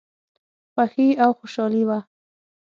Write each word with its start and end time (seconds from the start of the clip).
خوښي 0.73 1.07
او 1.23 1.31
خوشالي 1.39 1.83
وه. 1.87 1.99